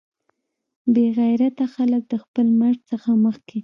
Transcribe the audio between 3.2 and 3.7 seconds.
مخکې.